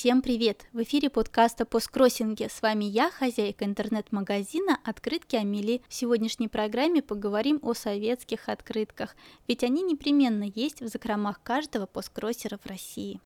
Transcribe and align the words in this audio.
Всем 0.00 0.22
привет! 0.22 0.64
В 0.72 0.82
эфире 0.82 1.10
подкаста 1.10 1.66
«Посткроссинге». 1.66 2.48
С 2.48 2.62
вами 2.62 2.86
я, 2.86 3.10
хозяйка 3.10 3.66
интернет-магазина 3.66 4.78
«Открытки 4.82 5.36
Амели». 5.36 5.82
В 5.90 5.92
сегодняшней 5.92 6.48
программе 6.48 7.02
поговорим 7.02 7.58
о 7.60 7.74
советских 7.74 8.48
открытках, 8.48 9.14
ведь 9.46 9.62
они 9.62 9.82
непременно 9.82 10.44
есть 10.54 10.80
в 10.80 10.86
закромах 10.86 11.42
каждого 11.42 11.84
посткроссера 11.84 12.56
в 12.56 12.66
России. 12.66 13.20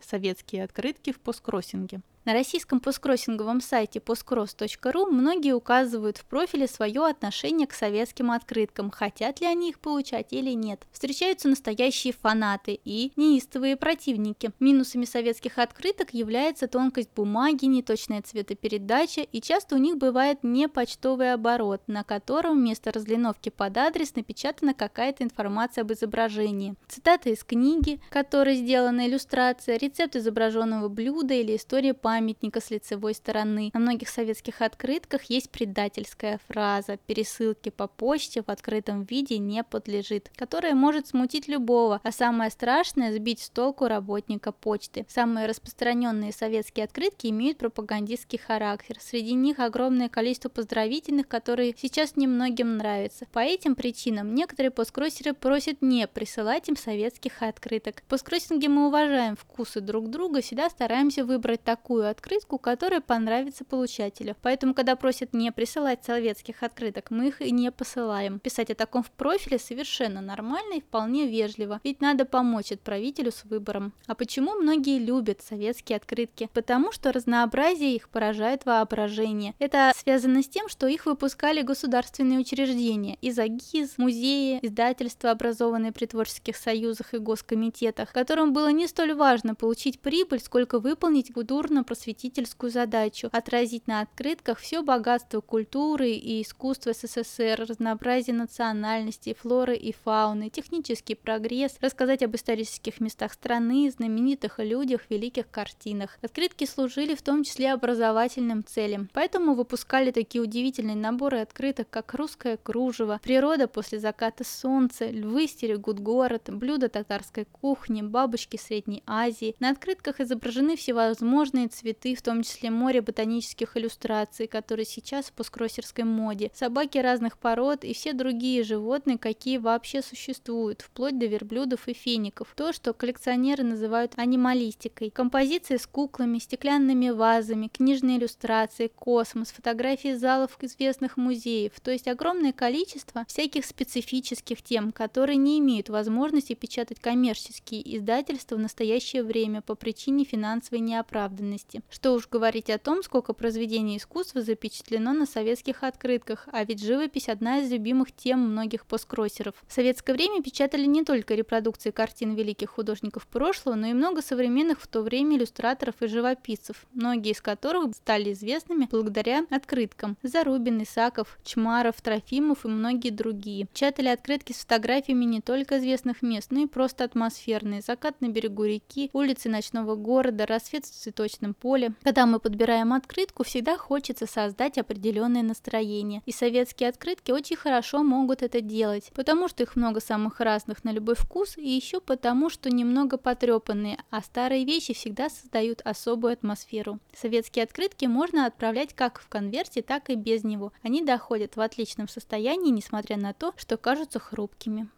Советские 0.00 0.64
открытки 0.64 1.12
в 1.12 1.20
посткроссинге. 1.20 2.00
На 2.26 2.34
российском 2.34 2.80
посткроссинговом 2.80 3.62
сайте 3.62 3.98
postcross.ru 3.98 5.06
многие 5.06 5.54
указывают 5.54 6.18
в 6.18 6.26
профиле 6.26 6.66
свое 6.66 7.06
отношение 7.06 7.66
к 7.66 7.72
советским 7.72 8.30
открыткам, 8.30 8.90
хотят 8.90 9.40
ли 9.40 9.46
они 9.46 9.70
их 9.70 9.80
получать 9.80 10.34
или 10.34 10.50
нет. 10.50 10.86
Встречаются 10.92 11.48
настоящие 11.48 12.12
фанаты 12.12 12.78
и 12.84 13.12
неистовые 13.16 13.78
противники. 13.78 14.50
Минусами 14.60 15.06
советских 15.06 15.56
открыток 15.58 16.12
является 16.12 16.68
тонкость 16.68 17.08
бумаги, 17.16 17.64
неточная 17.64 18.20
цветопередача 18.20 19.22
и 19.22 19.40
часто 19.40 19.76
у 19.76 19.78
них 19.78 19.96
бывает 19.96 20.40
не 20.44 20.68
почтовый 20.68 21.32
оборот, 21.32 21.80
на 21.86 22.04
котором 22.04 22.58
вместо 22.58 22.92
разлиновки 22.92 23.48
под 23.48 23.78
адрес 23.78 24.14
напечатана 24.14 24.74
какая-то 24.74 25.24
информация 25.24 25.82
об 25.82 25.92
изображении. 25.92 26.74
Цитата 26.86 27.30
из 27.30 27.42
книги, 27.44 27.98
которой 28.10 28.56
сделана 28.56 29.08
иллюстрация, 29.08 29.78
рецепт 29.78 30.16
изображенного 30.16 30.88
блюда 30.88 31.32
или 31.32 31.56
история 31.56 31.94
по 31.94 32.09
памятника 32.10 32.60
с 32.60 32.70
лицевой 32.70 33.14
стороны. 33.14 33.70
На 33.72 33.78
многих 33.78 34.08
советских 34.08 34.62
открытках 34.62 35.22
есть 35.30 35.48
предательская 35.48 36.40
фраза 36.48 36.96
«пересылки 36.96 37.68
по 37.68 37.86
почте 37.86 38.42
в 38.42 38.48
открытом 38.48 39.04
виде 39.04 39.38
не 39.38 39.62
подлежит», 39.62 40.32
которая 40.34 40.74
может 40.74 41.06
смутить 41.06 41.46
любого, 41.46 42.00
а 42.02 42.10
самое 42.10 42.50
страшное– 42.50 43.12
сбить 43.14 43.42
с 43.42 43.48
толку 43.48 43.86
работника 43.86 44.50
почты. 44.50 45.06
Самые 45.08 45.46
распространенные 45.46 46.32
советские 46.32 46.86
открытки 46.86 47.28
имеют 47.28 47.58
пропагандистский 47.58 48.40
характер. 48.40 48.96
Среди 48.98 49.34
них 49.34 49.60
огромное 49.60 50.08
количество 50.08 50.48
поздравительных, 50.48 51.28
которые 51.28 51.76
сейчас 51.80 52.16
немногим 52.16 52.76
нравятся. 52.76 53.26
По 53.32 53.38
этим 53.38 53.76
причинам 53.76 54.34
некоторые 54.34 54.72
посткроссеры 54.72 55.32
просят 55.32 55.80
не 55.80 56.08
присылать 56.08 56.68
им 56.68 56.76
советских 56.76 57.40
открыток. 57.40 58.00
В 58.00 58.08
посткроссинге 58.08 58.68
мы 58.68 58.88
уважаем 58.88 59.36
вкусы 59.36 59.80
друг 59.80 60.10
друга, 60.10 60.40
всегда 60.40 60.68
стараемся 60.68 61.24
выбрать 61.24 61.62
такую 61.62 61.99
такую 62.00 62.10
открытку, 62.10 62.58
которая 62.58 63.00
понравится 63.00 63.64
получателю. 63.64 64.34
Поэтому, 64.42 64.74
когда 64.74 64.96
просят 64.96 65.34
не 65.34 65.52
присылать 65.52 66.04
советских 66.04 66.62
открыток, 66.62 67.10
мы 67.10 67.28
их 67.28 67.42
и 67.42 67.50
не 67.50 67.70
посылаем. 67.70 68.38
Писать 68.38 68.70
о 68.70 68.74
таком 68.74 69.02
в 69.02 69.10
профиле 69.10 69.58
совершенно 69.58 70.22
нормально 70.22 70.74
и 70.74 70.80
вполне 70.80 71.26
вежливо, 71.26 71.80
ведь 71.84 72.00
надо 72.00 72.24
помочь 72.24 72.72
отправителю 72.72 73.32
с 73.32 73.44
выбором. 73.44 73.92
А 74.06 74.14
почему 74.14 74.54
многие 74.54 74.98
любят 74.98 75.42
советские 75.42 75.96
открытки? 75.96 76.48
Потому 76.54 76.90
что 76.92 77.12
разнообразие 77.12 77.94
их 77.96 78.08
поражает 78.08 78.64
воображение. 78.64 79.54
Это 79.58 79.92
связано 79.94 80.42
с 80.42 80.48
тем, 80.48 80.68
что 80.68 80.86
их 80.86 81.04
выпускали 81.04 81.60
государственные 81.60 82.38
учреждения, 82.38 83.18
из 83.20 83.38
АГИЗ, 83.38 83.98
музеи, 83.98 84.58
издательства, 84.62 85.32
образованные 85.32 85.92
при 85.92 86.06
творческих 86.06 86.56
союзах 86.56 87.12
и 87.12 87.18
госкомитетах, 87.18 88.12
которым 88.12 88.52
было 88.54 88.68
не 88.72 88.86
столь 88.86 89.14
важно 89.14 89.54
получить 89.54 90.00
прибыль, 90.00 90.40
сколько 90.40 90.78
выполнить 90.78 91.32
культурно 91.50 91.84
просветительскую 91.90 92.70
задачу– 92.70 93.28
отразить 93.32 93.88
на 93.88 94.02
открытках 94.02 94.60
все 94.60 94.80
богатство 94.80 95.40
культуры 95.40 96.12
и 96.12 96.40
искусства 96.40 96.92
СССР, 96.92 97.66
разнообразие 97.68 98.36
национальностей, 98.36 99.34
флоры 99.34 99.74
и 99.74 99.92
фауны, 99.92 100.50
технический 100.50 101.16
прогресс, 101.16 101.78
рассказать 101.80 102.22
об 102.22 102.36
исторических 102.36 103.00
местах 103.00 103.32
страны, 103.32 103.90
знаменитых 103.90 104.60
людях, 104.60 105.00
великих 105.10 105.50
картинах. 105.50 106.16
Открытки 106.22 106.64
служили 106.64 107.16
в 107.16 107.22
том 107.22 107.42
числе 107.42 107.72
образовательным 107.72 108.64
целям, 108.64 109.10
поэтому 109.12 109.54
выпускали 109.54 110.12
такие 110.12 110.42
удивительные 110.42 110.94
наборы 110.94 111.40
открыток, 111.40 111.90
как 111.90 112.14
«Русское 112.14 112.56
кружево», 112.56 113.18
«Природа 113.20 113.66
после 113.66 113.98
заката 113.98 114.44
солнца», 114.44 115.06
«Львы 115.10 115.48
стерегут 115.48 115.98
город», 115.98 116.50
«Блюда 116.52 116.88
татарской 116.88 117.46
кухни», 117.46 118.00
«Бабочки 118.02 118.56
Средней 118.56 119.02
Азии». 119.08 119.56
На 119.58 119.70
открытках 119.70 120.20
изображены 120.20 120.76
всевозможные 120.76 121.66
цветы, 121.66 121.79
в 121.82 122.22
том 122.22 122.42
числе 122.42 122.70
море 122.70 123.02
ботанических 123.02 123.76
иллюстраций, 123.76 124.46
которые 124.46 124.86
сейчас 124.86 125.26
в 125.26 125.32
посткроссерской 125.32 126.04
моде, 126.04 126.50
собаки 126.54 126.98
разных 126.98 127.36
пород 127.36 127.84
и 127.84 127.92
все 127.92 128.12
другие 128.12 128.62
животные, 128.62 129.18
какие 129.18 129.58
вообще 129.58 130.02
существуют, 130.02 130.82
вплоть 130.82 131.18
до 131.18 131.26
верблюдов 131.26 131.88
и 131.88 131.92
фиников. 131.92 132.52
То, 132.56 132.72
что 132.72 132.92
коллекционеры 132.92 133.64
называют 133.64 134.12
анималистикой. 134.16 135.10
Композиции 135.10 135.76
с 135.76 135.86
куклами, 135.86 136.38
стеклянными 136.38 137.10
вазами, 137.10 137.68
книжные 137.68 138.18
иллюстрации, 138.18 138.88
космос, 138.88 139.50
фотографии 139.50 140.14
залов 140.14 140.56
известных 140.64 141.16
музеев, 141.16 141.78
то 141.80 141.90
есть 141.90 142.08
огромное 142.08 142.52
количество 142.52 143.24
всяких 143.26 143.64
специфических 143.64 144.62
тем, 144.62 144.92
которые 144.92 145.36
не 145.36 145.58
имеют 145.58 145.88
возможности 145.88 146.54
печатать 146.54 147.00
коммерческие 147.00 147.96
издательства 147.96 148.56
в 148.56 148.60
настоящее 148.60 149.22
время 149.22 149.62
по 149.62 149.74
причине 149.74 150.24
финансовой 150.24 150.80
неоправданности 150.80 151.69
ценности. 151.70 151.82
Что 151.90 152.12
уж 152.12 152.28
говорить 152.28 152.70
о 152.70 152.78
том, 152.78 153.02
сколько 153.02 153.32
произведений 153.32 153.96
искусства 153.96 154.42
запечатлено 154.42 155.12
на 155.12 155.26
советских 155.26 155.82
открытках, 155.82 156.48
а 156.52 156.64
ведь 156.64 156.82
живопись 156.82 157.28
одна 157.28 157.60
из 157.60 157.70
любимых 157.70 158.12
тем 158.12 158.40
многих 158.40 158.86
посткроссеров. 158.86 159.54
В 159.66 159.72
советское 159.72 160.12
время 160.12 160.42
печатали 160.42 160.86
не 160.86 161.04
только 161.04 161.34
репродукции 161.34 161.90
картин 161.90 162.34
великих 162.34 162.70
художников 162.70 163.26
прошлого, 163.26 163.74
но 163.74 163.88
и 163.88 163.92
много 163.92 164.22
современных 164.22 164.80
в 164.80 164.86
то 164.86 165.02
время 165.02 165.36
иллюстраторов 165.36 165.94
и 166.00 166.06
живописцев, 166.06 166.86
многие 166.92 167.32
из 167.32 167.40
которых 167.40 167.94
стали 167.94 168.32
известными 168.32 168.88
благодаря 168.90 169.46
открыткам. 169.50 170.16
Зарубин, 170.22 170.82
Исаков, 170.82 171.38
Чмаров, 171.44 172.00
Трофимов 172.00 172.64
и 172.64 172.68
многие 172.68 173.10
другие. 173.10 173.66
Печатали 173.66 174.08
открытки 174.08 174.52
с 174.52 174.60
фотографиями 174.60 175.24
не 175.24 175.40
только 175.40 175.78
известных 175.78 176.22
мест, 176.22 176.50
но 176.50 176.60
и 176.60 176.66
просто 176.66 177.04
атмосферные. 177.04 177.82
Закат 177.82 178.20
на 178.20 178.28
берегу 178.28 178.64
реки, 178.64 179.10
улицы 179.12 179.48
ночного 179.48 179.94
города, 179.94 180.46
рассвет 180.46 180.84
в 180.84 180.90
цветочном 180.90 181.54
поле. 181.60 181.92
Когда 182.02 182.26
мы 182.26 182.40
подбираем 182.40 182.92
открытку, 182.92 183.44
всегда 183.44 183.76
хочется 183.76 184.26
создать 184.26 184.78
определенное 184.78 185.42
настроение. 185.42 186.22
И 186.26 186.32
советские 186.32 186.88
открытки 186.88 187.30
очень 187.30 187.56
хорошо 187.56 188.02
могут 188.02 188.42
это 188.42 188.60
делать, 188.60 189.10
потому 189.14 189.48
что 189.48 189.62
их 189.62 189.76
много 189.76 190.00
самых 190.00 190.40
разных 190.40 190.84
на 190.84 190.90
любой 190.90 191.14
вкус, 191.14 191.56
и 191.56 191.68
еще 191.68 192.00
потому, 192.00 192.50
что 192.50 192.70
немного 192.70 193.18
потрепанные, 193.18 193.98
а 194.10 194.22
старые 194.22 194.64
вещи 194.64 194.94
всегда 194.94 195.28
создают 195.28 195.82
особую 195.82 196.32
атмосферу. 196.32 196.98
Советские 197.14 197.64
открытки 197.64 198.06
можно 198.06 198.46
отправлять 198.46 198.94
как 198.94 199.20
в 199.20 199.28
конверте, 199.28 199.82
так 199.82 200.10
и 200.10 200.14
без 200.14 200.44
него. 200.44 200.72
Они 200.82 201.02
доходят 201.02 201.56
в 201.56 201.60
отличном 201.60 202.08
состоянии, 202.08 202.70
несмотря 202.70 203.16
на 203.16 203.34
то, 203.34 203.52
что 203.56 203.76
кажутся 203.76 204.18
хрупкими. 204.18 204.88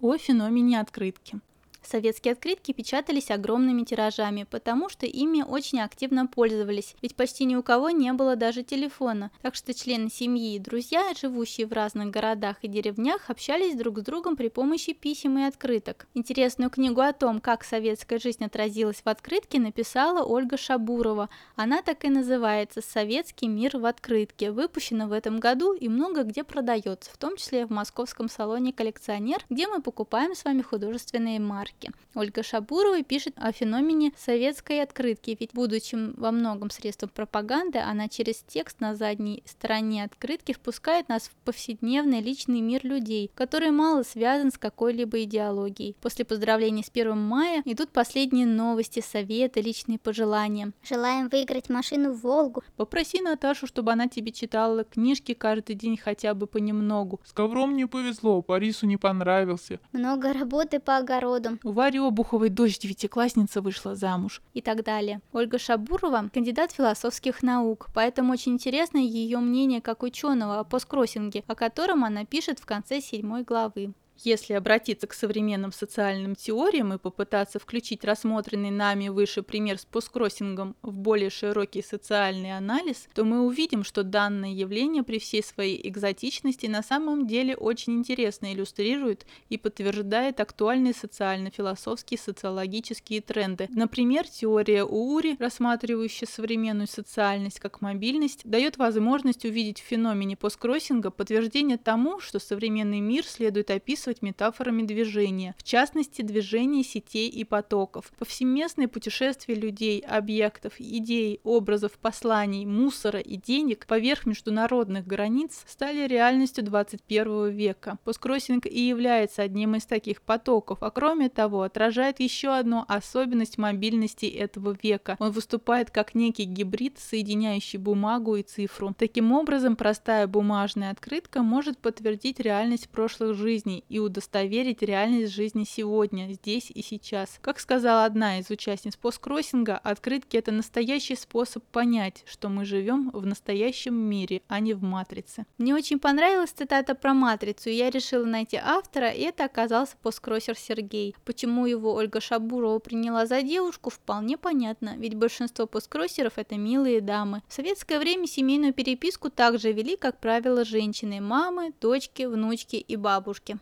О 0.00 0.16
феномене 0.16 0.80
открытки. 0.80 1.40
Советские 1.88 2.32
открытки 2.32 2.72
печатались 2.72 3.30
огромными 3.30 3.84
тиражами, 3.84 4.44
потому 4.50 4.88
что 4.88 5.06
ими 5.06 5.42
очень 5.42 5.80
активно 5.80 6.26
пользовались, 6.26 6.96
ведь 7.00 7.14
почти 7.14 7.44
ни 7.44 7.54
у 7.54 7.62
кого 7.62 7.90
не 7.90 8.12
было 8.12 8.34
даже 8.34 8.64
телефона, 8.64 9.30
так 9.40 9.54
что 9.54 9.72
члены 9.72 10.10
семьи 10.10 10.56
и 10.56 10.58
друзья, 10.58 11.12
живущие 11.14 11.68
в 11.68 11.72
разных 11.72 12.10
городах 12.10 12.56
и 12.62 12.68
деревнях, 12.68 13.30
общались 13.30 13.76
друг 13.76 14.00
с 14.00 14.02
другом 14.02 14.34
при 14.34 14.48
помощи 14.48 14.94
писем 14.94 15.38
и 15.38 15.44
открыток. 15.44 16.08
Интересную 16.14 16.70
книгу 16.70 17.00
о 17.00 17.12
том, 17.12 17.40
как 17.40 17.62
советская 17.62 18.18
жизнь 18.18 18.44
отразилась 18.44 19.02
в 19.04 19.08
открытке, 19.08 19.60
написала 19.60 20.24
Ольга 20.24 20.56
Шабурова. 20.56 21.28
Она 21.54 21.82
так 21.82 22.04
и 22.04 22.08
называется 22.08 22.80
«Советский 22.82 23.46
мир 23.46 23.78
в 23.78 23.86
открытке», 23.86 24.50
выпущена 24.50 25.06
в 25.06 25.12
этом 25.12 25.38
году 25.38 25.72
и 25.72 25.88
много 25.88 26.24
где 26.24 26.42
продается, 26.42 27.12
в 27.12 27.16
том 27.16 27.36
числе 27.36 27.64
в 27.64 27.70
московском 27.70 28.28
салоне 28.28 28.72
«Коллекционер», 28.72 29.44
где 29.48 29.68
мы 29.68 29.80
покупаем 29.80 30.34
с 30.34 30.44
вами 30.44 30.62
художественные 30.62 31.38
марки 31.38 31.75
открытки. 31.76 31.92
Ольга 32.14 32.42
Шабурова 32.42 33.02
пишет 33.02 33.34
о 33.36 33.52
феномене 33.52 34.12
советской 34.16 34.82
открытки, 34.82 35.36
ведь 35.38 35.50
будучи 35.52 35.96
во 36.16 36.30
многом 36.30 36.70
средством 36.70 37.10
пропаганды, 37.10 37.78
она 37.78 38.08
через 38.08 38.42
текст 38.46 38.80
на 38.80 38.94
задней 38.94 39.42
стороне 39.44 40.04
открытки 40.04 40.52
впускает 40.52 41.08
нас 41.08 41.28
в 41.28 41.34
повседневный 41.44 42.22
личный 42.22 42.60
мир 42.60 42.84
людей, 42.84 43.30
который 43.34 43.70
мало 43.70 44.02
связан 44.02 44.50
с 44.50 44.58
какой-либо 44.58 45.24
идеологией. 45.24 45.96
После 46.00 46.24
поздравлений 46.24 46.82
с 46.82 46.90
1 46.90 47.18
мая 47.18 47.62
идут 47.66 47.90
последние 47.90 48.46
новости, 48.46 49.00
советы, 49.00 49.60
личные 49.60 49.98
пожелания. 49.98 50.72
Желаем 50.82 51.28
выиграть 51.28 51.68
машину 51.68 52.12
в 52.12 52.22
Волгу. 52.22 52.62
Попроси 52.76 53.20
Наташу, 53.20 53.66
чтобы 53.66 53.92
она 53.92 54.08
тебе 54.08 54.32
читала 54.32 54.84
книжки 54.84 55.34
каждый 55.34 55.74
день 55.74 55.98
хотя 55.98 56.32
бы 56.32 56.46
понемногу. 56.46 57.20
С 57.24 57.32
ковром 57.32 57.76
не 57.76 57.86
повезло, 57.86 58.40
Парису 58.40 58.86
не 58.86 58.96
понравился. 58.96 59.80
Много 59.92 60.32
работы 60.32 60.80
по 60.80 60.96
огородам. 60.96 61.58
У 61.66 61.72
Вари 61.72 61.98
Обуховой 61.98 62.48
дочь 62.48 62.78
девятиклассница 62.78 63.60
вышла 63.60 63.96
замуж. 63.96 64.40
И 64.54 64.60
так 64.60 64.84
далее. 64.84 65.20
Ольга 65.32 65.58
Шабурова– 65.58 66.30
кандидат 66.32 66.70
философских 66.70 67.42
наук, 67.42 67.88
поэтому 67.92 68.34
очень 68.34 68.52
интересно 68.52 68.98
ее 68.98 69.38
мнение 69.38 69.80
как 69.80 70.04
ученого 70.04 70.60
о 70.60 70.64
посткроссинге, 70.64 71.42
о 71.48 71.56
котором 71.56 72.04
она 72.04 72.24
пишет 72.24 72.60
в 72.60 72.66
конце 72.66 73.00
седьмой 73.00 73.42
главы. 73.42 73.94
Если 74.24 74.54
обратиться 74.54 75.06
к 75.06 75.12
современным 75.12 75.72
социальным 75.72 76.34
теориям 76.34 76.92
и 76.92 76.98
попытаться 76.98 77.58
включить 77.58 78.04
рассмотренный 78.04 78.70
нами 78.70 79.08
выше 79.08 79.42
пример 79.42 79.78
с 79.78 79.84
посткроссингом 79.84 80.74
в 80.82 80.96
более 80.96 81.30
широкий 81.30 81.82
социальный 81.82 82.56
анализ, 82.56 83.08
то 83.14 83.24
мы 83.24 83.42
увидим, 83.46 83.84
что 83.84 84.02
данное 84.02 84.50
явление 84.50 85.02
при 85.02 85.18
всей 85.18 85.42
своей 85.42 85.86
экзотичности 85.88 86.66
на 86.66 86.82
самом 86.82 87.26
деле 87.26 87.56
очень 87.56 87.94
интересно 87.94 88.52
иллюстрирует 88.52 89.26
и 89.48 89.58
подтверждает 89.58 90.40
актуальные 90.40 90.94
социально-философские 90.94 92.18
социологические 92.18 93.20
тренды. 93.20 93.68
Например, 93.70 94.26
теория 94.26 94.84
Уури, 94.84 95.36
рассматривающая 95.38 96.26
современную 96.26 96.88
социальность 96.88 97.60
как 97.60 97.80
мобильность, 97.80 98.40
дает 98.44 98.78
возможность 98.78 99.44
увидеть 99.44 99.80
в 99.80 99.84
феномене 99.84 100.36
посткроссинга 100.36 101.10
подтверждение 101.10 101.76
тому, 101.76 102.20
что 102.20 102.38
современный 102.38 103.00
мир 103.00 103.26
следует 103.26 103.70
описывать 103.70 104.05
описывать 104.06 104.22
метафорами 104.22 104.82
движения, 104.82 105.54
в 105.58 105.62
частности 105.62 106.22
движение 106.22 106.84
сетей 106.84 107.28
и 107.28 107.44
потоков. 107.44 108.12
Повсеместное 108.18 108.88
путешествие 108.88 109.58
людей, 109.58 110.00
объектов, 110.00 110.74
идей, 110.78 111.40
образов, 111.42 111.92
посланий, 112.00 112.64
мусора 112.64 113.20
и 113.20 113.36
денег 113.36 113.86
поверх 113.86 114.26
международных 114.26 115.06
границ 115.06 115.64
стали 115.66 116.06
реальностью 116.06 116.64
21 116.64 117.50
века. 117.50 117.98
Посткроссинг 118.04 118.66
и 118.66 118.88
является 118.88 119.42
одним 119.42 119.74
из 119.74 119.86
таких 119.86 120.22
потоков, 120.22 120.78
а 120.82 120.90
кроме 120.90 121.28
того 121.28 121.62
отражает 121.62 122.20
еще 122.20 122.50
одну 122.56 122.84
особенность 122.88 123.58
мобильности 123.58 124.26
этого 124.26 124.76
века. 124.82 125.16
Он 125.18 125.32
выступает 125.32 125.90
как 125.90 126.14
некий 126.14 126.44
гибрид, 126.44 126.98
соединяющий 126.98 127.78
бумагу 127.78 128.36
и 128.36 128.42
цифру. 128.42 128.94
Таким 128.96 129.32
образом, 129.32 129.76
простая 129.76 130.26
бумажная 130.26 130.90
открытка 130.90 131.42
может 131.42 131.78
подтвердить 131.78 132.40
реальность 132.40 132.88
прошлых 132.88 133.34
жизней 133.34 133.84
и 133.88 133.95
удостоверить 133.98 134.82
реальность 134.82 135.32
жизни 135.32 135.64
сегодня, 135.64 136.32
здесь 136.32 136.70
и 136.70 136.82
сейчас. 136.82 137.38
Как 137.40 137.58
сказала 137.60 138.04
одна 138.04 138.38
из 138.38 138.50
участниц 138.50 138.96
посткроссинга, 138.96 139.76
открытки– 139.76 140.36
это 140.38 140.52
настоящий 140.52 141.16
способ 141.16 141.64
понять, 141.64 142.22
что 142.26 142.48
мы 142.48 142.64
живем 142.64 143.10
в 143.10 143.26
настоящем 143.26 143.94
мире, 143.94 144.42
а 144.48 144.60
не 144.60 144.74
в 144.74 144.82
матрице. 144.82 145.46
Мне 145.58 145.74
очень 145.74 145.98
понравилась 145.98 146.50
цитата 146.50 146.94
про 146.94 147.14
матрицу, 147.14 147.70
и 147.70 147.74
я 147.74 147.90
решила 147.90 148.24
найти 148.24 148.56
автора, 148.56 149.10
и 149.10 149.20
это 149.22 149.44
оказался 149.44 149.96
посткроссер 150.02 150.56
Сергей. 150.56 151.14
Почему 151.24 151.66
его 151.66 151.94
Ольга 151.94 152.20
Шабурова 152.20 152.78
приняла 152.78 153.26
за 153.26 153.42
девушку, 153.42 153.90
вполне 153.90 154.36
понятно, 154.36 154.94
ведь 154.96 155.14
большинство 155.14 155.66
посткроссеров– 155.66 156.34
это 156.36 156.56
милые 156.56 157.00
дамы. 157.00 157.42
В 157.48 157.52
советское 157.52 157.98
время 157.98 158.26
семейную 158.26 158.72
переписку 158.72 159.30
также 159.30 159.72
вели, 159.72 159.96
как 159.96 160.20
правило, 160.20 160.64
женщины– 160.64 161.20
мамы, 161.22 161.72
дочки, 161.80 162.22
внучки 162.24 162.76
и 162.76 162.96
бабушки. 162.96 163.58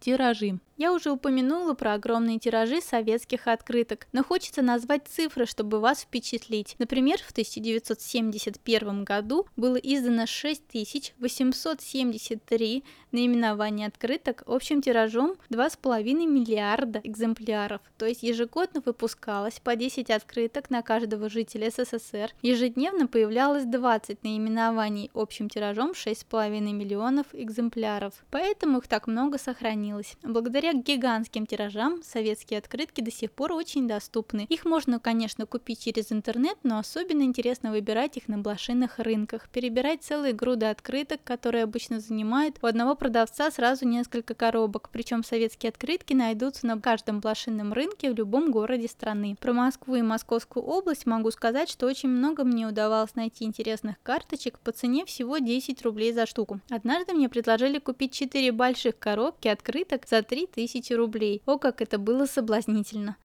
Тиражи. 0.00 0.58
Я 0.80 0.92
уже 0.94 1.10
упомянула 1.10 1.74
про 1.74 1.92
огромные 1.92 2.38
тиражи 2.38 2.80
советских 2.80 3.48
открыток, 3.48 4.06
но 4.12 4.24
хочется 4.24 4.62
назвать 4.62 5.06
цифры, 5.06 5.44
чтобы 5.44 5.78
вас 5.78 6.00
впечатлить. 6.00 6.76
Например, 6.78 7.18
в 7.18 7.32
1971 7.32 9.04
году 9.04 9.46
было 9.58 9.76
издано 9.76 10.24
6873 10.24 12.84
наименования 13.12 13.88
открыток 13.88 14.42
общим 14.46 14.80
тиражом 14.80 15.34
2,5 15.50 16.26
миллиарда 16.26 17.02
экземпляров, 17.04 17.82
то 17.98 18.06
есть 18.06 18.22
ежегодно 18.22 18.80
выпускалось 18.82 19.60
по 19.60 19.76
10 19.76 20.10
открыток 20.10 20.70
на 20.70 20.80
каждого 20.80 21.28
жителя 21.28 21.70
СССР, 21.70 22.32
ежедневно 22.40 23.06
появлялось 23.06 23.64
20 23.64 24.24
наименований 24.24 25.10
общим 25.12 25.50
тиражом 25.50 25.90
6,5 25.90 26.72
миллионов 26.72 27.26
экземпляров, 27.34 28.14
поэтому 28.30 28.78
их 28.78 28.88
так 28.88 29.06
много 29.06 29.36
сохранилось. 29.36 30.16
Благодаря 30.22 30.69
Благодаря 30.70 30.96
гигантским 31.00 31.46
тиражам 31.46 32.00
советские 32.02 32.58
открытки 32.58 33.00
до 33.00 33.10
сих 33.10 33.32
пор 33.32 33.52
очень 33.52 33.88
доступны. 33.88 34.46
Их 34.48 34.64
можно, 34.64 35.00
конечно, 35.00 35.44
купить 35.46 35.82
через 35.82 36.12
интернет, 36.12 36.58
но 36.62 36.78
особенно 36.78 37.22
интересно 37.22 37.72
выбирать 37.72 38.16
их 38.16 38.28
на 38.28 38.38
блошиных 38.38 38.98
рынках, 38.98 39.48
перебирать 39.48 40.04
целые 40.04 40.32
груды 40.32 40.66
открыток, 40.66 41.22
которые 41.24 41.64
обычно 41.64 41.98
занимают 41.98 42.58
у 42.62 42.66
одного 42.66 42.94
продавца 42.94 43.50
сразу 43.50 43.86
несколько 43.86 44.34
коробок, 44.34 44.90
причем 44.92 45.24
советские 45.24 45.70
открытки 45.70 46.12
найдутся 46.12 46.66
на 46.66 46.80
каждом 46.80 47.20
блошином 47.20 47.72
рынке 47.72 48.12
в 48.12 48.16
любом 48.16 48.52
городе 48.52 48.86
страны. 48.86 49.36
Про 49.40 49.52
Москву 49.52 49.96
и 49.96 50.02
Московскую 50.02 50.64
область 50.64 51.06
могу 51.06 51.30
сказать, 51.32 51.68
что 51.68 51.86
очень 51.86 52.10
много 52.10 52.44
мне 52.44 52.68
удавалось 52.68 53.16
найти 53.16 53.44
интересных 53.44 53.96
карточек 54.02 54.58
по 54.60 54.70
цене 54.72 55.04
всего 55.04 55.38
10 55.38 55.82
рублей 55.82 56.12
за 56.12 56.26
штуку. 56.26 56.60
Однажды 56.70 57.14
мне 57.14 57.28
предложили 57.28 57.78
купить 57.78 58.12
4 58.12 58.52
больших 58.52 58.98
коробки 58.98 59.48
открыток 59.48 60.06
за 60.08 60.22
3 60.22 60.46
тысячи 60.46 60.59
тысячи 60.60 60.92
рублей. 60.92 61.42
О, 61.46 61.56
как 61.56 61.80
это 61.80 61.96
было 61.96 62.26
соблазнительно. 62.26 63.16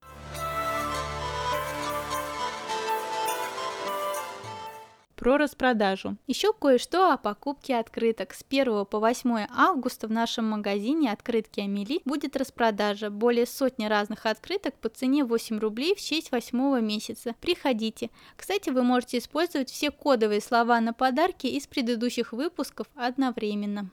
про 5.15 5.37
распродажу. 5.37 6.17
Еще 6.27 6.53
кое-что 6.53 7.11
о 7.11 7.17
покупке 7.17 7.77
открыток. 7.77 8.35
С 8.35 8.45
1 8.47 8.85
по 8.85 8.99
8 8.99 9.47
августа 9.49 10.07
в 10.07 10.11
нашем 10.11 10.47
магазине 10.47 11.11
открытки 11.11 11.61
Амели 11.61 11.99
будет 12.05 12.35
распродажа. 12.35 13.09
Более 13.09 13.47
сотни 13.47 13.87
разных 13.87 14.27
открыток 14.27 14.75
по 14.75 14.87
цене 14.87 15.23
8 15.25 15.57
рублей 15.57 15.95
в 15.95 15.99
честь 15.99 16.31
8 16.31 16.79
месяца. 16.79 17.33
Приходите. 17.41 18.11
Кстати, 18.35 18.69
вы 18.69 18.83
можете 18.83 19.17
использовать 19.17 19.71
все 19.71 19.89
кодовые 19.89 20.41
слова 20.41 20.79
на 20.79 20.93
подарки 20.93 21.47
из 21.47 21.65
предыдущих 21.65 22.31
выпусков 22.31 22.85
одновременно. 22.93 23.89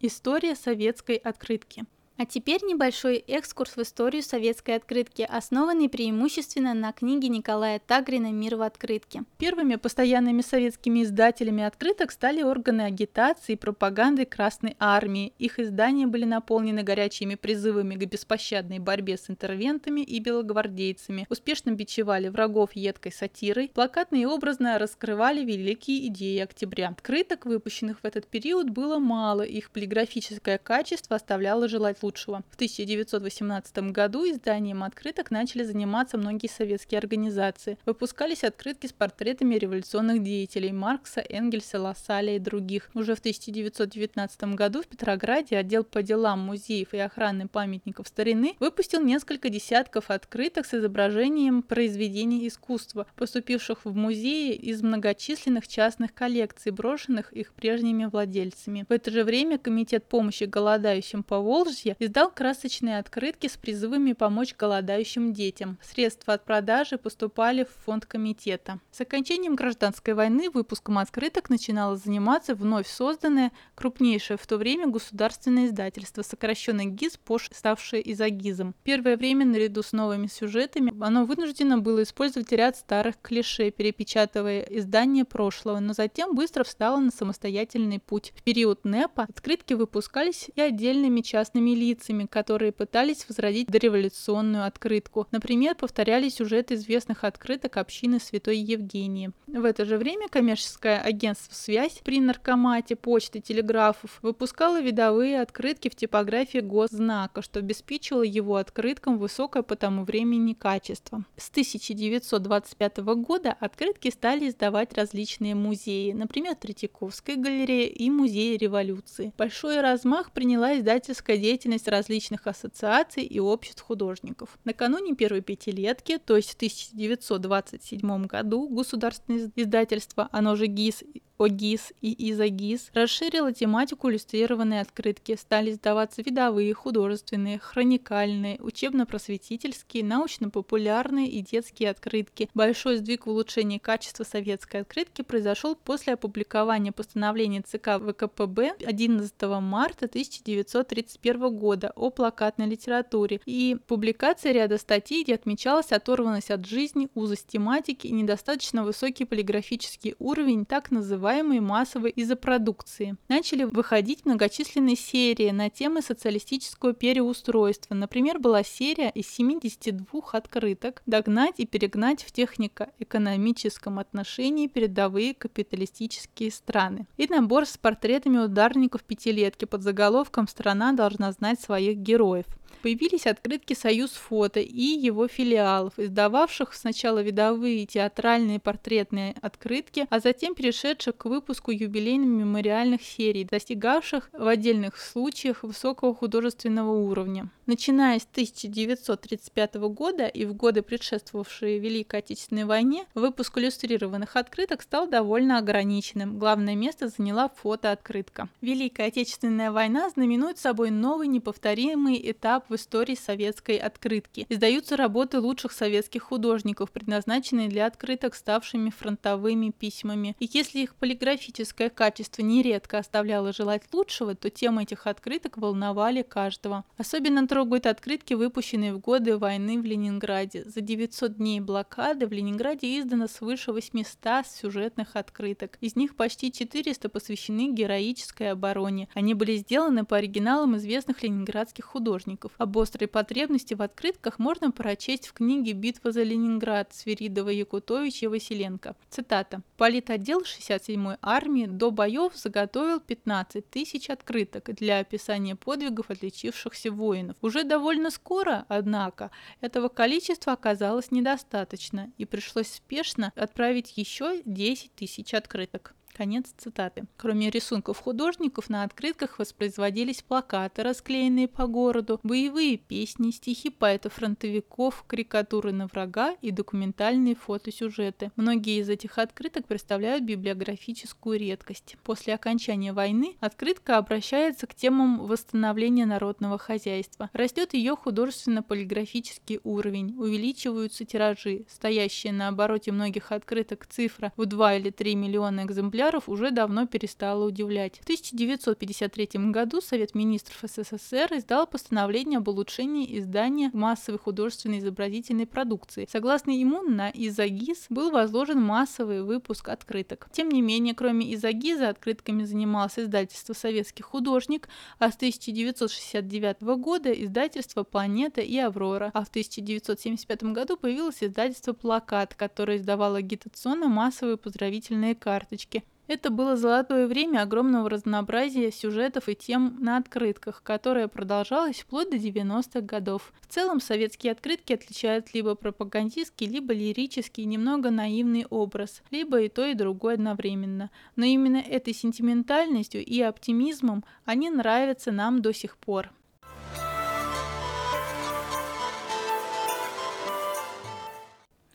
История 0.00 0.54
советской 0.54 1.16
открытки. 1.16 1.84
А 2.20 2.26
теперь 2.26 2.64
небольшой 2.64 3.18
экскурс 3.28 3.76
в 3.76 3.82
историю 3.82 4.24
советской 4.24 4.74
открытки, 4.74 5.22
основанный 5.22 5.88
преимущественно 5.88 6.74
на 6.74 6.90
книге 6.90 7.28
Николая 7.28 7.78
Тагрина 7.78 8.32
«Мир 8.32 8.56
в 8.56 8.62
открытке». 8.62 9.22
Первыми 9.38 9.76
постоянными 9.76 10.40
советскими 10.40 11.04
издателями 11.04 11.62
открыток 11.62 12.10
стали 12.10 12.42
органы 12.42 12.82
агитации 12.82 13.52
и 13.52 13.56
пропаганды 13.56 14.24
Красной 14.24 14.74
Армии. 14.80 15.32
Их 15.38 15.60
издания 15.60 16.08
были 16.08 16.24
наполнены 16.24 16.82
горячими 16.82 17.36
призывами 17.36 17.94
к 17.94 18.04
беспощадной 18.04 18.80
борьбе 18.80 19.16
с 19.16 19.30
интервентами 19.30 20.00
и 20.00 20.18
белогвардейцами, 20.18 21.24
успешно 21.30 21.70
бичевали 21.70 22.30
врагов 22.30 22.70
едкой 22.74 23.12
сатирой, 23.12 23.70
плакатно 23.72 24.16
и 24.16 24.24
образно 24.24 24.76
раскрывали 24.80 25.44
великие 25.44 26.08
идеи 26.08 26.40
октября. 26.40 26.88
Открыток, 26.88 27.46
выпущенных 27.46 28.00
в 28.00 28.04
этот 28.04 28.26
период, 28.26 28.70
было 28.70 28.98
мало, 28.98 29.42
их 29.42 29.70
полиграфическое 29.70 30.58
качество 30.58 31.14
оставляло 31.14 31.68
желать 31.68 31.98
лучшего 32.02 32.07
лучшего. 32.08 32.42
В 32.50 32.54
1918 32.54 33.92
году 33.92 34.24
изданием 34.24 34.82
открыток 34.82 35.30
начали 35.30 35.62
заниматься 35.62 36.16
многие 36.16 36.48
советские 36.48 36.98
организации. 36.98 37.76
Выпускались 37.84 38.44
открытки 38.44 38.86
с 38.86 38.92
портретами 38.92 39.56
революционных 39.56 40.22
деятелей 40.22 40.72
Маркса, 40.72 41.20
Энгельса, 41.20 41.78
Лассаля 41.78 42.36
и 42.36 42.38
других. 42.38 42.90
Уже 42.94 43.14
в 43.14 43.18
1919 43.18 44.54
году 44.54 44.82
в 44.82 44.86
Петрограде 44.86 45.58
отдел 45.58 45.84
по 45.84 46.02
делам 46.02 46.40
музеев 46.40 46.94
и 46.94 46.98
охраны 46.98 47.46
памятников 47.46 48.08
старины 48.08 48.56
выпустил 48.58 49.02
несколько 49.02 49.50
десятков 49.50 50.10
открыток 50.10 50.64
с 50.64 50.72
изображением 50.74 51.62
произведений 51.62 52.48
искусства, 52.48 53.06
поступивших 53.16 53.84
в 53.84 53.94
музеи 53.94 54.54
из 54.54 54.82
многочисленных 54.82 55.68
частных 55.68 56.14
коллекций, 56.14 56.72
брошенных 56.72 57.34
их 57.34 57.52
прежними 57.52 58.06
владельцами. 58.06 58.86
В 58.88 58.92
это 58.92 59.10
же 59.10 59.24
время 59.24 59.58
Комитет 59.58 60.04
помощи 60.06 60.44
голодающим 60.44 61.22
по 61.22 61.38
Волжье 61.40 61.96
издал 61.98 62.30
красочные 62.30 62.98
открытки 62.98 63.46
с 63.48 63.56
призывами 63.56 64.12
помочь 64.12 64.54
голодающим 64.56 65.32
детям. 65.32 65.78
Средства 65.82 66.34
от 66.34 66.44
продажи 66.44 66.98
поступали 66.98 67.64
в 67.64 67.84
фонд 67.84 68.06
комитета. 68.06 68.80
С 68.90 69.00
окончанием 69.00 69.56
гражданской 69.56 70.14
войны 70.14 70.50
выпуском 70.50 70.98
открыток 70.98 71.50
начинало 71.50 71.96
заниматься 71.96 72.54
вновь 72.54 72.88
созданное, 72.88 73.52
крупнейшее 73.74 74.36
в 74.36 74.46
то 74.46 74.56
время 74.56 74.86
государственное 74.86 75.66
издательство, 75.66 76.22
сокращенно 76.22 76.84
ГИЗ, 76.84 77.18
позже 77.18 77.48
ставшее 77.52 78.12
изогизом. 78.12 78.74
Первое 78.84 79.16
время, 79.16 79.44
наряду 79.44 79.82
с 79.82 79.92
новыми 79.92 80.26
сюжетами, 80.26 80.94
оно 81.00 81.24
вынуждено 81.24 81.78
было 81.78 82.02
использовать 82.02 82.52
ряд 82.52 82.76
старых 82.76 83.16
клише, 83.20 83.70
перепечатывая 83.70 84.60
издания 84.62 85.24
прошлого, 85.24 85.80
но 85.80 85.92
затем 85.92 86.34
быстро 86.34 86.64
встало 86.64 86.98
на 86.98 87.10
самостоятельный 87.10 87.98
путь. 87.98 88.32
В 88.36 88.42
период 88.42 88.84
НЭПа 88.84 89.24
открытки 89.24 89.74
выпускались 89.74 90.50
и 90.54 90.60
отдельными 90.60 91.20
частными 91.20 91.70
лицами, 91.70 91.87
лицами, 91.88 92.26
которые 92.26 92.72
пытались 92.72 93.26
возродить 93.28 93.68
дореволюционную 93.68 94.64
открытку. 94.66 95.26
Например, 95.30 95.74
повторяли 95.74 96.28
сюжеты 96.28 96.74
известных 96.74 97.24
открыток 97.24 97.76
общины 97.76 98.20
Святой 98.20 98.58
Евгении. 98.58 99.32
В 99.46 99.64
это 99.64 99.84
же 99.84 99.96
время 99.96 100.28
коммерческое 100.28 101.00
агентство 101.00 101.54
«Связь» 101.54 102.00
при 102.04 102.20
наркомате 102.20 102.96
почты 102.96 103.40
телеграфов 103.40 104.18
выпускало 104.22 104.80
видовые 104.80 105.40
открытки 105.40 105.88
в 105.88 105.94
типографии 105.94 106.58
госзнака, 106.58 107.42
что 107.42 107.60
обеспечивало 107.60 108.22
его 108.22 108.56
открыткам 108.56 109.18
высокое 109.18 109.62
по 109.62 109.76
тому 109.76 110.04
времени 110.04 110.52
качество. 110.52 111.24
С 111.36 111.50
1925 111.50 112.98
года 112.98 113.56
открытки 113.58 114.10
стали 114.10 114.48
издавать 114.48 114.94
различные 114.94 115.54
музеи, 115.54 116.12
например, 116.12 116.54
Третьяковская 116.54 117.36
галерея 117.36 117.88
и 117.88 118.10
Музей 118.10 118.56
революции. 118.56 119.32
Большой 119.38 119.80
размах 119.80 120.32
приняла 120.32 120.76
издательская 120.76 121.36
деятельность 121.36 121.77
различных 121.86 122.46
ассоциаций 122.46 123.22
и 123.22 123.38
обществ 123.38 123.82
художников. 123.82 124.58
Накануне 124.64 125.14
первой 125.14 125.42
пятилетки, 125.42 126.18
то 126.18 126.36
есть 126.36 126.50
в 126.50 126.54
1927 126.56 128.26
году, 128.26 128.68
государственное 128.68 129.52
издательство, 129.54 130.28
оно 130.32 130.56
же 130.56 130.66
ГИС, 130.66 131.04
ОГИС 131.38 131.92
и 132.00 132.30
ИЗОГИС 132.30 132.90
расширила 132.94 133.52
тематику 133.52 134.10
иллюстрированной 134.10 134.80
открытки, 134.80 135.36
стали 135.36 135.70
издаваться 135.70 136.20
видовые, 136.22 136.74
художественные, 136.74 137.60
хроникальные, 137.60 138.58
учебно-просветительские, 138.60 140.02
научно-популярные 140.02 141.28
и 141.28 141.40
детские 141.42 141.90
открытки. 141.90 142.50
Большой 142.54 142.96
сдвиг 142.96 143.26
в 143.26 143.30
улучшении 143.30 143.78
качества 143.78 144.24
советской 144.24 144.80
открытки 144.80 145.22
произошел 145.22 145.76
после 145.76 146.14
опубликования 146.14 146.90
постановления 146.90 147.62
ЦК 147.62 148.00
ВКПБ 148.00 148.74
11 148.84 149.42
марта 149.60 150.06
1931 150.06 151.56
года 151.56 151.92
о 151.94 152.10
плакатной 152.10 152.66
литературе 152.66 153.40
и 153.46 153.76
публикация 153.86 154.50
ряда 154.50 154.76
статей, 154.76 155.22
где 155.22 155.36
отмечалась 155.36 155.92
оторванность 155.92 156.50
от 156.50 156.66
жизни, 156.66 157.08
узость 157.14 157.46
тематики 157.46 158.08
и 158.08 158.12
недостаточно 158.12 158.82
высокий 158.82 159.24
полиграфический 159.24 160.16
уровень 160.18 160.66
так 160.66 160.90
называемых 160.90 161.27
называемой 161.28 161.60
массовой 161.60 162.12
изопродукции. 162.16 163.16
Начали 163.28 163.64
выходить 163.64 164.24
многочисленные 164.24 164.96
серии 164.96 165.50
на 165.50 165.68
темы 165.68 166.00
социалистического 166.00 166.94
переустройства. 166.94 167.94
Например, 167.94 168.38
была 168.38 168.62
серия 168.62 169.10
из 169.10 169.28
72 169.28 170.20
открыток 170.32 171.02
«Догнать 171.04 171.56
и 171.58 171.66
перегнать 171.66 172.22
в 172.22 172.32
технико-экономическом 172.32 173.98
отношении 173.98 174.68
передовые 174.68 175.34
капиталистические 175.34 176.50
страны» 176.50 177.06
и 177.18 177.26
набор 177.26 177.66
с 177.66 177.76
портретами 177.76 178.38
ударников 178.38 179.02
пятилетки 179.02 179.66
под 179.66 179.82
заголовком 179.82 180.48
«Страна 180.48 180.92
должна 180.92 181.32
знать 181.32 181.60
своих 181.60 181.98
героев». 181.98 182.46
Появились 182.82 183.26
открытки 183.26 183.74
«Союз 183.74 184.12
фото» 184.12 184.60
и 184.60 184.82
его 184.82 185.26
филиалов, 185.26 185.98
издававших 185.98 186.74
сначала 186.74 187.20
видовые 187.20 187.86
театральные 187.86 188.60
портретные 188.60 189.34
открытки, 189.40 190.06
а 190.10 190.20
затем 190.20 190.54
перешедших 190.54 191.16
к 191.16 191.24
выпуску 191.24 191.72
юбилейно-мемориальных 191.72 193.02
серий, 193.02 193.44
достигавших 193.44 194.30
в 194.32 194.46
отдельных 194.46 194.96
случаях 194.96 195.64
высокого 195.64 196.14
художественного 196.14 196.92
уровня. 196.92 197.50
Начиная 197.66 198.18
с 198.18 198.26
1935 198.32 199.74
года 199.74 200.26
и 200.26 200.46
в 200.46 200.54
годы, 200.54 200.82
предшествовавшие 200.82 201.78
Великой 201.78 202.20
Отечественной 202.20 202.64
войне, 202.64 203.04
выпуск 203.14 203.58
иллюстрированных 203.58 204.36
открыток 204.36 204.82
стал 204.82 205.06
довольно 205.06 205.58
ограниченным. 205.58 206.38
Главное 206.38 206.76
место 206.76 207.08
заняла 207.08 207.50
фотооткрытка. 207.50 208.48
Великая 208.62 209.08
Отечественная 209.08 209.70
война 209.70 210.08
знаменует 210.10 210.58
собой 210.58 210.90
новый 210.90 211.28
неповторимый 211.28 212.18
этап 212.30 212.67
в 212.68 212.74
истории 212.74 213.14
советской 213.14 213.76
открытки. 213.76 214.46
Издаются 214.48 214.96
работы 214.96 215.40
лучших 215.40 215.72
советских 215.72 216.22
художников, 216.22 216.90
предназначенные 216.90 217.68
для 217.68 217.86
открыток, 217.86 218.34
ставшими 218.34 218.90
фронтовыми 218.90 219.70
письмами. 219.70 220.36
И 220.38 220.48
если 220.52 220.80
их 220.80 220.94
полиграфическое 220.94 221.90
качество 221.90 222.42
нередко 222.42 222.98
оставляло 222.98 223.52
желать 223.52 223.82
лучшего, 223.92 224.34
то 224.34 224.50
темы 224.50 224.82
этих 224.82 225.06
открыток 225.06 225.56
волновали 225.58 226.22
каждого. 226.22 226.84
Особенно 226.96 227.46
трогают 227.46 227.86
открытки, 227.86 228.34
выпущенные 228.34 228.94
в 228.94 229.00
годы 229.00 229.38
войны 229.38 229.80
в 229.80 229.84
Ленинграде. 229.84 230.64
За 230.64 230.80
900 230.80 231.36
дней 231.36 231.60
блокады 231.60 232.26
в 232.26 232.32
Ленинграде 232.32 232.98
издано 232.98 233.26
свыше 233.26 233.72
800 233.72 234.46
сюжетных 234.46 235.16
открыток. 235.16 235.78
Из 235.80 235.96
них 235.96 236.16
почти 236.16 236.52
400 236.52 237.08
посвящены 237.08 237.72
героической 237.72 238.52
обороне. 238.52 239.08
Они 239.14 239.34
были 239.34 239.56
сделаны 239.56 240.04
по 240.04 240.16
оригиналам 240.16 240.76
известных 240.76 241.22
ленинградских 241.22 241.84
художников. 241.84 242.52
Об 242.58 242.76
острой 242.76 243.06
потребности 243.06 243.74
в 243.74 243.82
открытках 243.82 244.40
можно 244.40 244.72
прочесть 244.72 245.28
в 245.28 245.32
книге 245.32 245.74
«Битва 245.74 246.10
за 246.10 246.24
Ленинград» 246.24 246.92
Свиридова, 246.92 247.50
Якутович 247.50 248.24
и 248.24 248.26
Василенко. 248.26 248.96
Цитата. 249.10 249.62
Политотдел 249.76 250.42
67-й 250.42 251.18
армии 251.22 251.66
до 251.66 251.92
боев 251.92 252.32
заготовил 252.34 252.98
15 252.98 253.70
тысяч 253.70 254.10
открыток 254.10 254.74
для 254.74 254.98
описания 254.98 255.54
подвигов 255.54 256.10
отличившихся 256.10 256.90
воинов. 256.90 257.36
Уже 257.42 257.62
довольно 257.62 258.10
скоро, 258.10 258.66
однако, 258.66 259.30
этого 259.60 259.88
количества 259.88 260.52
оказалось 260.52 261.12
недостаточно, 261.12 262.12
и 262.18 262.24
пришлось 262.24 262.72
спешно 262.72 263.32
отправить 263.36 263.96
еще 263.96 264.42
10 264.44 264.96
тысяч 264.96 265.32
открыток. 265.32 265.94
Конец 266.18 266.46
цитаты. 266.56 267.04
Кроме 267.16 267.48
рисунков 267.48 268.00
художников, 268.00 268.68
на 268.68 268.82
открытках 268.82 269.38
воспроизводились 269.38 270.20
плакаты, 270.20 270.82
расклеенные 270.82 271.46
по 271.46 271.68
городу, 271.68 272.18
боевые 272.24 272.76
песни, 272.76 273.30
стихи 273.30 273.70
поэтов-фронтовиков, 273.70 275.04
карикатуры 275.06 275.70
на 275.70 275.86
врага 275.86 276.34
и 276.42 276.50
документальные 276.50 277.36
фотосюжеты. 277.36 278.32
Многие 278.34 278.80
из 278.80 278.88
этих 278.88 279.16
открыток 279.18 279.68
представляют 279.68 280.24
библиографическую 280.24 281.38
редкость. 281.38 281.96
После 282.02 282.34
окончания 282.34 282.92
войны 282.92 283.36
открытка 283.38 283.96
обращается 283.96 284.66
к 284.66 284.74
темам 284.74 285.20
восстановления 285.20 286.04
народного 286.04 286.58
хозяйства. 286.58 287.30
Растет 287.32 287.74
ее 287.74 287.94
художественно-полиграфический 287.94 289.60
уровень, 289.62 290.16
увеличиваются 290.18 291.04
тиражи. 291.04 291.64
Стоящая 291.68 292.32
на 292.32 292.48
обороте 292.48 292.90
многих 292.90 293.30
открыток 293.30 293.86
цифра 293.86 294.32
в 294.36 294.46
2 294.46 294.74
или 294.78 294.90
3 294.90 295.14
миллиона 295.14 295.60
экземпляров 295.60 296.07
экземпляров 296.08 296.28
уже 296.28 296.50
давно 296.50 296.86
перестало 296.86 297.46
удивлять. 297.46 297.98
В 297.98 298.02
1953 298.02 299.50
году 299.50 299.80
Совет 299.80 300.14
министров 300.14 300.58
СССР 300.62 301.28
издал 301.36 301.66
постановление 301.66 302.38
об 302.38 302.48
улучшении 302.48 303.18
издания 303.18 303.70
массовой 303.72 304.18
художественной 304.18 304.78
изобразительной 304.78 305.46
продукции. 305.46 306.08
Согласно 306.10 306.50
ему, 306.50 306.82
на 306.82 307.10
Изагиз 307.10 307.86
был 307.90 308.10
возложен 308.10 308.60
массовый 308.60 309.22
выпуск 309.22 309.68
открыток. 309.68 310.28
Тем 310.32 310.48
не 310.48 310.62
менее, 310.62 310.94
кроме 310.94 311.34
Изагиза, 311.34 311.88
открытками 311.88 312.44
занималось 312.44 312.98
издательство 312.98 313.52
«Советский 313.52 314.02
художник», 314.02 314.68
а 314.98 315.10
с 315.10 315.16
1969 315.16 316.62
года 316.78 317.12
издательство 317.12 317.84
«Планета» 317.84 318.40
и 318.40 318.56
«Аврора», 318.58 319.10
а 319.14 319.24
в 319.24 319.28
1975 319.28 320.42
году 320.44 320.76
появилось 320.76 321.22
издательство 321.22 321.72
«Плакат», 321.72 322.34
которое 322.34 322.78
издавало 322.78 323.18
агитационно-массовые 323.18 324.36
поздравительные 324.36 325.14
карточки. 325.14 325.84
Это 326.08 326.30
было 326.30 326.56
золотое 326.56 327.06
время 327.06 327.42
огромного 327.42 327.90
разнообразия 327.90 328.72
сюжетов 328.72 329.28
и 329.28 329.34
тем 329.34 329.76
на 329.78 329.98
открытках, 329.98 330.62
которое 330.62 331.06
продолжалось 331.06 331.80
вплоть 331.80 332.08
до 332.08 332.16
90-х 332.16 332.80
годов. 332.80 333.30
В 333.42 333.46
целом 333.46 333.78
советские 333.78 334.32
открытки 334.32 334.72
отличают 334.72 335.34
либо 335.34 335.54
пропагандистский, 335.54 336.46
либо 336.46 336.72
лирический, 336.72 337.44
немного 337.44 337.90
наивный 337.90 338.46
образ, 338.48 339.02
либо 339.10 339.42
и 339.42 339.50
то, 339.50 339.66
и 339.66 339.74
другое 339.74 340.14
одновременно. 340.14 340.90
Но 341.14 341.26
именно 341.26 341.58
этой 341.58 341.92
сентиментальностью 341.92 343.04
и 343.04 343.20
оптимизмом 343.20 344.02
они 344.24 344.48
нравятся 344.48 345.12
нам 345.12 345.42
до 345.42 345.52
сих 345.52 345.76
пор. 345.76 346.10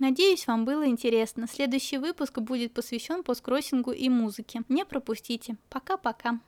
Надеюсь, 0.03 0.47
вам 0.47 0.65
было 0.65 0.85
интересно. 0.85 1.47
Следующий 1.47 1.97
выпуск 1.97 2.37
будет 2.39 2.73
посвящен 2.73 3.23
посткроссингу 3.23 3.93
и 3.93 4.09
музыке. 4.09 4.63
Не 4.67 4.83
пропустите. 4.83 5.55
Пока-пока. 5.69 6.41